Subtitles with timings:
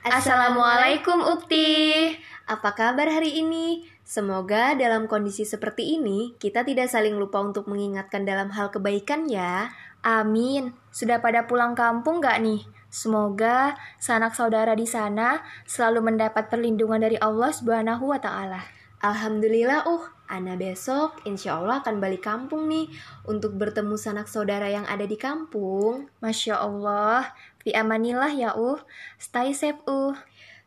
[0.00, 2.08] Assalamualaikum Ukti.
[2.48, 3.84] Apa kabar hari ini?
[4.00, 9.68] Semoga dalam kondisi seperti ini kita tidak saling lupa untuk mengingatkan dalam hal kebaikan ya.
[10.00, 10.72] Amin.
[10.88, 12.64] Sudah pada pulang kampung gak nih?
[12.88, 18.79] Semoga sanak saudara di sana selalu mendapat perlindungan dari Allah Subhanahu wa taala.
[19.00, 22.92] Alhamdulillah, uh, Ana besok insya Allah akan balik kampung nih
[23.24, 26.12] untuk bertemu sanak saudara yang ada di kampung.
[26.20, 27.32] Masya Allah,
[27.64, 28.76] fi amanillah ya uh,
[29.16, 30.12] stay safe uh.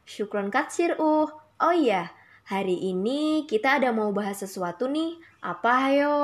[0.09, 1.30] Syukron katsir uh.
[1.61, 2.09] Oh iya,
[2.49, 5.22] hari ini kita ada mau bahas sesuatu nih.
[5.45, 6.17] Apa ayo?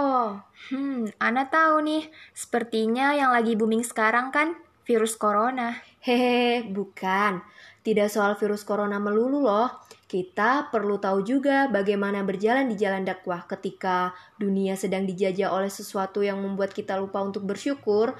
[0.74, 4.58] Hmm, Ana tahu nih, sepertinya yang lagi booming sekarang kan
[4.90, 5.78] virus corona.
[6.02, 7.46] Hehe, bukan.
[7.86, 9.70] Tidak soal virus corona melulu loh
[10.10, 16.26] kita perlu tahu juga bagaimana berjalan di jalan dakwah ketika dunia sedang dijajah oleh sesuatu
[16.26, 18.18] yang membuat kita lupa untuk bersyukur,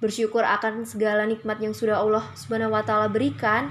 [0.00, 3.68] bersyukur akan segala nikmat yang sudah Allah Subhanahu wa taala berikan.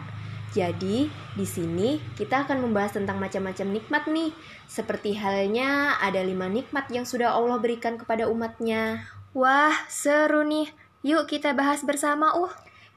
[0.54, 4.30] Jadi, di sini kita akan membahas tentang macam-macam nikmat nih.
[4.70, 9.10] Seperti halnya ada lima nikmat yang sudah Allah berikan kepada umatnya.
[9.34, 10.70] Wah, seru nih.
[11.06, 12.50] Yuk kita bahas bersama, uh.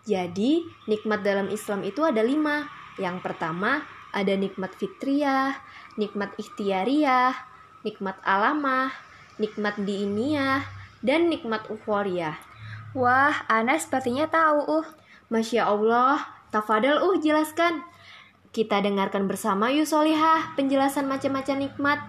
[0.08, 2.64] Jadi, nikmat dalam Islam itu ada lima.
[2.96, 3.84] Yang pertama,
[4.16, 5.60] ada nikmat fitriyah,
[6.00, 7.36] nikmat ikhtiariyah,
[7.84, 8.96] nikmat alamah,
[9.36, 10.64] nikmat diiniyah,
[11.04, 12.40] dan nikmat ukhwariyah.
[12.96, 14.88] Wah, Ana sepertinya tahu, uh.
[15.28, 17.84] Masya Allah, tafadal uh jelaskan.
[18.56, 22.00] Kita dengarkan bersama yuk solihah penjelasan macam-macam nikmat.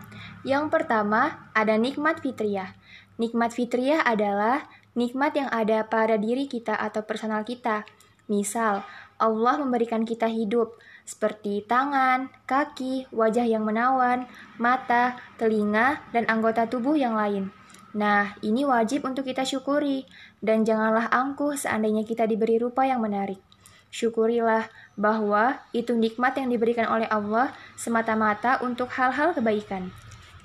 [0.47, 2.72] Yang pertama, ada nikmat fitriyah.
[3.20, 7.86] Nikmat fitriyah adalah nikmat yang ada pada diri kita atau personal kita.
[8.30, 8.86] Misal,
[9.20, 14.30] Allah memberikan kita hidup, seperti tangan, kaki, wajah yang menawan,
[14.62, 17.50] mata, telinga, dan anggota tubuh yang lain.
[17.98, 20.06] Nah, ini wajib untuk kita syukuri,
[20.45, 23.42] dan janganlah angkuh seandainya kita diberi rupa yang menarik.
[23.90, 29.90] Syukurilah bahwa itu nikmat yang diberikan oleh Allah semata-mata untuk hal-hal kebaikan.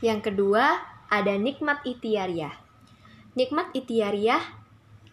[0.00, 0.80] Yang kedua,
[1.12, 2.63] ada nikmat itiariah.
[3.34, 4.64] Nikmat itiariah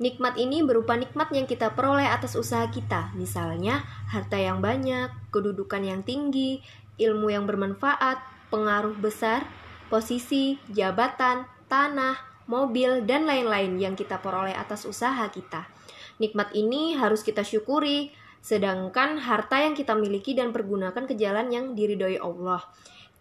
[0.02, 5.78] Nikmat ini berupa nikmat yang kita peroleh atas usaha kita, misalnya harta yang banyak, kedudukan
[5.86, 6.58] yang tinggi,
[6.98, 8.18] ilmu yang bermanfaat,
[8.50, 9.46] pengaruh besar,
[9.94, 12.18] posisi, jabatan, tanah,
[12.50, 15.70] mobil, dan lain-lain yang kita peroleh atas usaha kita.
[16.18, 18.10] Nikmat ini harus kita syukuri,
[18.42, 22.66] sedangkan harta yang kita miliki dan pergunakan ke jalan yang diridhoi Allah.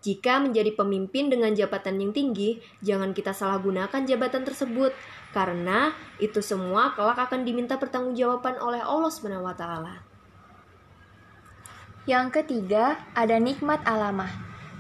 [0.00, 4.96] Jika menjadi pemimpin dengan jabatan yang tinggi, jangan kita salah gunakan jabatan tersebut
[5.36, 9.94] karena itu semua kelak akan diminta pertanggungjawaban oleh Allah taala.
[12.08, 14.32] Yang ketiga, ada nikmat alamah.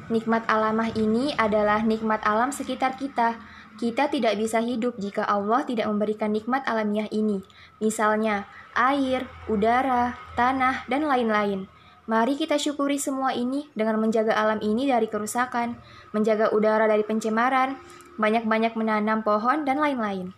[0.08, 3.36] Nikmat alamah ini adalah nikmat alam sekitar kita.
[3.76, 7.44] Kita tidak bisa hidup jika Allah tidak memberikan nikmat alamiah ini.
[7.78, 11.68] Misalnya, air, udara, tanah, dan lain-lain.
[12.10, 15.78] Mari kita syukuri semua ini dengan menjaga alam ini dari kerusakan,
[16.10, 17.78] menjaga udara dari pencemaran,
[18.18, 20.34] banyak-banyak menanam pohon, dan lain-lain.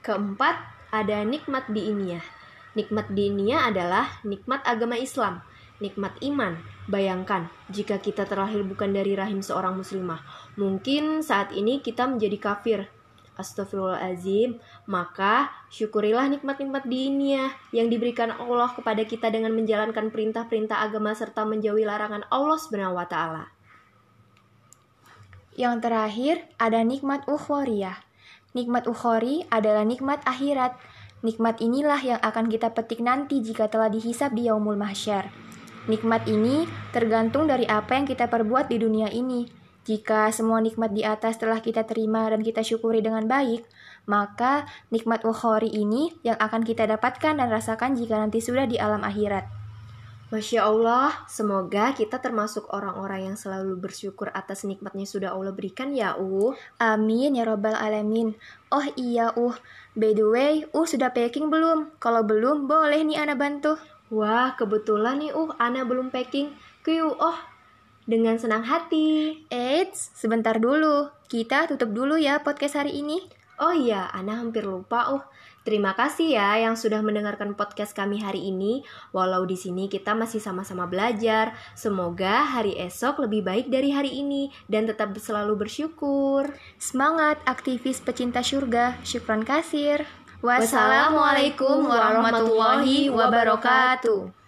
[0.00, 0.56] Keempat,
[0.96, 2.24] ada nikmat diiniyah.
[2.72, 5.44] Nikmat diiniyah adalah nikmat agama Islam,
[5.76, 6.56] nikmat iman.
[6.88, 10.24] Bayangkan, jika kita terlahir bukan dari rahim seorang muslimah,
[10.56, 12.88] mungkin saat ini kita menjadi kafir,
[13.36, 14.56] Astagfirullahaladzim,
[14.88, 21.84] maka syukurilah nikmat-nikmat dunia yang diberikan Allah kepada kita dengan menjalankan perintah-perintah agama serta menjauhi
[21.84, 22.56] larangan Allah
[23.04, 23.44] taala.
[25.56, 28.04] Yang terakhir ada nikmat ukhwariyah.
[28.56, 30.76] Nikmat ukhori adalah nikmat akhirat.
[31.20, 35.28] Nikmat inilah yang akan kita petik nanti jika telah dihisap di yaumul mahsyar.
[35.88, 39.65] Nikmat ini tergantung dari apa yang kita perbuat di dunia ini.
[39.86, 43.62] Jika semua nikmat di atas telah kita terima dan kita syukuri dengan baik,
[44.10, 49.06] maka nikmat ukhori ini yang akan kita dapatkan dan rasakan jika nanti sudah di alam
[49.06, 49.46] akhirat.
[50.26, 56.18] Masya Allah, semoga kita termasuk orang-orang yang selalu bersyukur atas nikmatnya sudah Allah berikan ya
[56.18, 56.50] Uh.
[56.82, 58.34] Amin ya robbal alamin.
[58.74, 59.54] Oh iya Uh,
[59.94, 61.94] by the way, Uh sudah packing belum?
[62.02, 63.78] Kalau belum, boleh nih Ana bantu.
[64.10, 66.50] Wah, kebetulan nih Uh, Ana belum packing.
[66.82, 67.38] Kuyu, oh
[68.06, 69.44] dengan senang hati.
[69.50, 71.10] Eits, sebentar dulu.
[71.26, 73.18] Kita tutup dulu ya podcast hari ini.
[73.58, 75.10] Oh iya, Ana hampir lupa.
[75.10, 75.24] Uh,
[75.64, 78.86] terima kasih ya yang sudah mendengarkan podcast kami hari ini.
[79.10, 84.52] Walau di sini kita masih sama-sama belajar, semoga hari esok lebih baik dari hari ini
[84.70, 86.52] dan tetap selalu bersyukur.
[86.76, 89.00] Semangat aktivis pecinta surga.
[89.02, 90.04] Syukron kasir.
[90.44, 94.45] Wassalamualaikum warahmatullahi wabarakatuh.